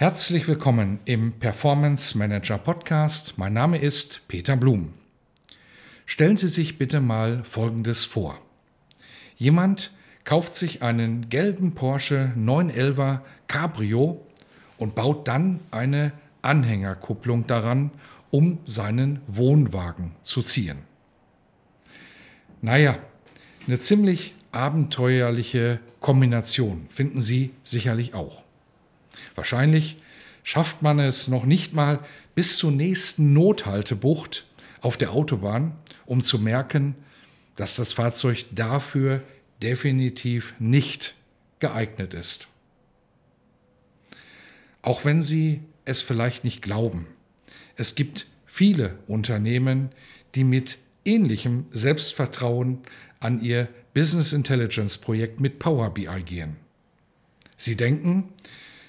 [0.00, 3.36] Herzlich willkommen im Performance Manager Podcast.
[3.36, 4.92] Mein Name ist Peter Blum.
[6.06, 8.40] Stellen Sie sich bitte mal Folgendes vor.
[9.34, 9.90] Jemand
[10.22, 14.24] kauft sich einen gelben Porsche 911 Cabrio
[14.76, 16.12] und baut dann eine
[16.42, 17.90] Anhängerkupplung daran,
[18.30, 20.78] um seinen Wohnwagen zu ziehen.
[22.62, 22.96] Naja,
[23.66, 28.44] eine ziemlich abenteuerliche Kombination finden Sie sicherlich auch.
[29.38, 29.98] Wahrscheinlich
[30.42, 32.00] schafft man es noch nicht mal
[32.34, 34.46] bis zur nächsten Nothaltebucht
[34.80, 36.96] auf der Autobahn, um zu merken,
[37.54, 39.22] dass das Fahrzeug dafür
[39.62, 41.14] definitiv nicht
[41.60, 42.48] geeignet ist.
[44.82, 47.06] Auch wenn Sie es vielleicht nicht glauben,
[47.76, 49.90] es gibt viele Unternehmen,
[50.34, 52.80] die mit ähnlichem Selbstvertrauen
[53.20, 56.56] an ihr Business Intelligence Projekt mit Power BI gehen.
[57.56, 58.32] Sie denken,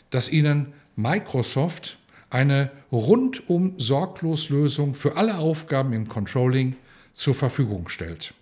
[0.10, 1.98] dass ihnen Microsoft
[2.30, 6.76] eine rundum sorglos Lösung für alle Aufgaben im Controlling
[7.14, 8.34] zur Verfügung stellt.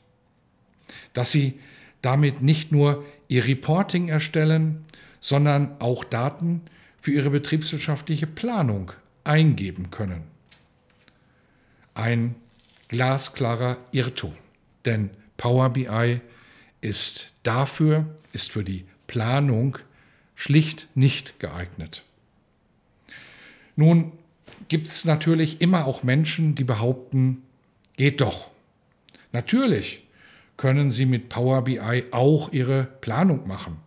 [1.13, 1.59] Dass sie
[2.01, 4.85] damit nicht nur ihr Reporting erstellen,
[5.19, 6.61] sondern auch Daten
[6.99, 8.91] für ihre betriebswirtschaftliche Planung
[9.23, 10.23] eingeben können.
[11.93, 12.35] Ein
[12.87, 14.33] glasklarer Irrtum,
[14.85, 16.21] denn Power BI
[16.81, 19.77] ist dafür, ist für die Planung
[20.37, 22.03] schlicht nicht geeignet.
[23.75, 24.13] Nun
[24.69, 27.41] gibt es natürlich immer auch Menschen, die behaupten,
[27.97, 28.51] geht doch.
[29.33, 30.03] Natürlich
[30.55, 33.77] können sie mit Power BI auch ihre Planung machen.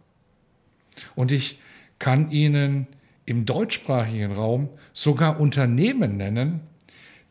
[1.14, 1.60] Und ich
[1.98, 2.88] kann Ihnen
[3.26, 6.60] im deutschsprachigen Raum sogar Unternehmen nennen,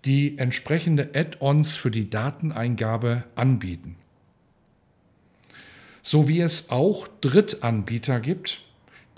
[0.05, 3.97] die entsprechende Add-ons für die Dateneingabe anbieten.
[6.01, 8.61] So wie es auch Drittanbieter gibt,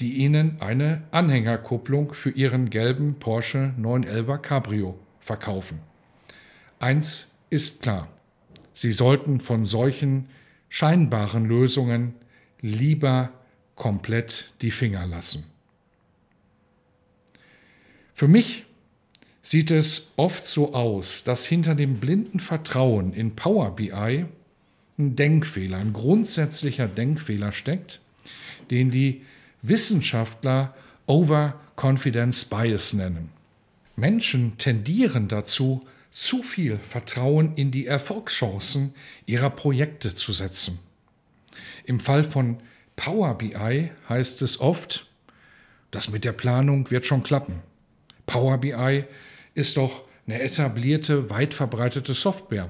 [0.01, 5.79] die ihnen eine Anhängerkupplung für ihren gelben Porsche 911 Cabrio verkaufen.
[6.79, 8.07] Eins ist klar,
[8.73, 10.29] Sie sollten von solchen
[10.69, 12.15] scheinbaren Lösungen
[12.61, 13.31] lieber
[13.75, 15.45] komplett die Finger lassen.
[18.13, 18.65] Für mich
[19.41, 24.25] sieht es oft so aus, dass hinter dem blinden Vertrauen in Power BI
[24.97, 27.99] ein Denkfehler, ein grundsätzlicher Denkfehler steckt,
[28.69, 29.23] den die
[29.61, 30.73] Wissenschaftler
[31.05, 33.29] Overconfidence Bias nennen.
[33.95, 38.93] Menschen tendieren dazu, zu viel Vertrauen in die Erfolgschancen
[39.25, 40.79] ihrer Projekte zu setzen.
[41.85, 42.59] Im Fall von
[42.95, 45.07] Power BI heißt es oft,
[45.89, 47.61] das mit der Planung wird schon klappen.
[48.25, 49.05] Power BI
[49.53, 52.69] ist doch eine etablierte, weit verbreitete Software.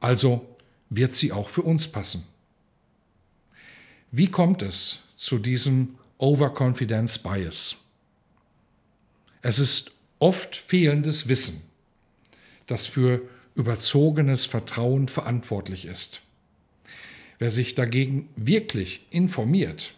[0.00, 0.56] Also
[0.90, 2.24] wird sie auch für uns passen.
[4.10, 7.84] Wie kommt es zu diesem Overconfidence Bias.
[9.40, 11.62] Es ist oft fehlendes Wissen,
[12.66, 13.22] das für
[13.54, 16.22] überzogenes Vertrauen verantwortlich ist.
[17.38, 19.94] Wer sich dagegen wirklich informiert,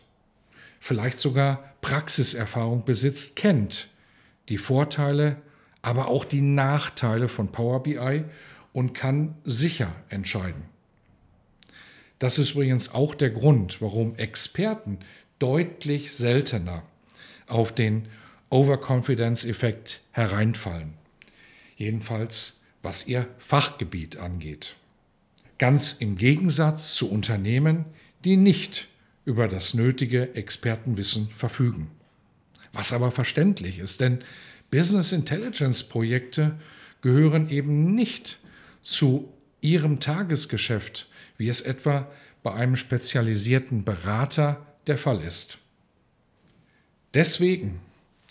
[0.78, 3.88] vielleicht sogar Praxiserfahrung besitzt, kennt
[4.50, 5.40] die Vorteile,
[5.80, 8.24] aber auch die Nachteile von Power BI
[8.74, 10.64] und kann sicher entscheiden.
[12.18, 14.98] Das ist übrigens auch der Grund, warum Experten
[15.40, 16.84] deutlich seltener
[17.48, 18.06] auf den
[18.50, 20.94] Overconfidence-Effekt hereinfallen.
[21.76, 24.74] Jedenfalls was ihr Fachgebiet angeht.
[25.58, 27.84] Ganz im Gegensatz zu Unternehmen,
[28.24, 28.88] die nicht
[29.24, 31.90] über das nötige Expertenwissen verfügen.
[32.72, 34.20] Was aber verständlich ist, denn
[34.70, 36.58] Business Intelligence Projekte
[37.02, 38.38] gehören eben nicht
[38.82, 42.10] zu ihrem Tagesgeschäft, wie es etwa
[42.42, 45.58] bei einem spezialisierten Berater der Fall ist.
[47.14, 47.80] Deswegen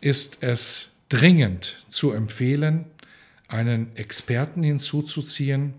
[0.02, 2.86] ist es dringend zu empfehlen,
[3.48, 5.74] einen Experten hinzuzuziehen,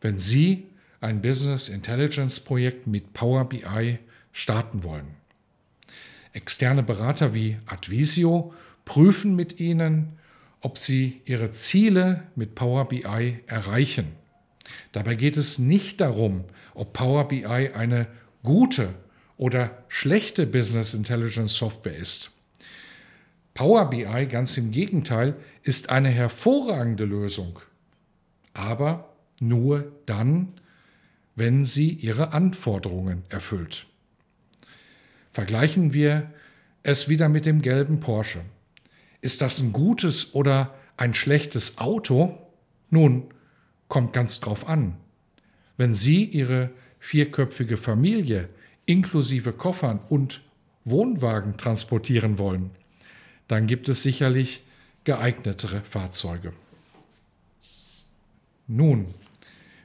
[0.00, 0.66] wenn Sie
[1.00, 3.98] ein Business Intelligence Projekt mit Power BI
[4.32, 5.06] starten wollen.
[6.32, 8.52] Externe Berater wie Advisio
[8.84, 10.18] prüfen mit Ihnen,
[10.60, 14.12] ob Sie Ihre Ziele mit Power BI erreichen.
[14.92, 16.44] Dabei geht es nicht darum,
[16.74, 18.08] ob Power BI eine
[18.42, 18.94] gute
[19.36, 22.30] oder schlechte Business Intelligence Software ist.
[23.54, 27.60] Power BI, ganz im Gegenteil, ist eine hervorragende Lösung,
[28.52, 30.54] aber nur dann,
[31.36, 33.86] wenn sie ihre Anforderungen erfüllt.
[35.30, 36.30] Vergleichen wir
[36.82, 38.40] es wieder mit dem gelben Porsche.
[39.20, 42.38] Ist das ein gutes oder ein schlechtes Auto?
[42.90, 43.24] Nun,
[43.88, 44.96] kommt ganz drauf an.
[45.76, 46.70] Wenn Sie Ihre
[47.00, 48.48] vierköpfige Familie
[48.86, 50.42] inklusive Koffern und
[50.84, 52.70] Wohnwagen transportieren wollen,
[53.48, 54.62] dann gibt es sicherlich
[55.04, 56.52] geeignetere Fahrzeuge.
[58.66, 59.06] Nun,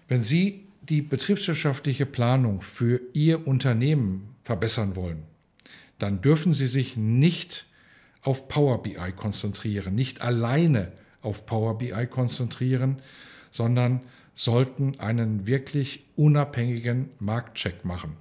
[0.08, 5.24] wenn Sie die betriebswirtschaftliche Planung für Ihr Unternehmen verbessern wollen,
[6.00, 7.66] dann dürfen Sie sich nicht
[8.22, 10.92] auf Power BI konzentrieren, nicht alleine
[11.22, 13.02] auf Power BI konzentrieren,
[13.52, 14.02] sondern
[14.36, 18.16] sollten einen wirklich unabhängigen Marktcheck machen.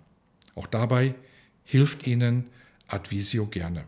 [0.58, 1.14] Auch dabei
[1.62, 2.46] hilft Ihnen
[2.88, 3.84] Advisio gerne.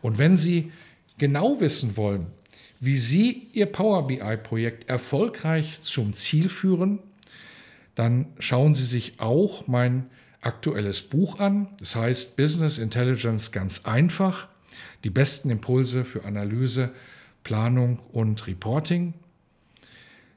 [0.00, 0.72] Und wenn Sie
[1.18, 2.26] genau wissen wollen,
[2.80, 7.00] wie Sie Ihr Power BI-Projekt erfolgreich zum Ziel führen,
[7.94, 10.06] dann schauen Sie sich auch mein
[10.40, 11.68] aktuelles Buch an.
[11.78, 14.48] Das heißt Business Intelligence ganz einfach.
[15.04, 16.94] Die besten Impulse für Analyse,
[17.44, 19.12] Planung und Reporting.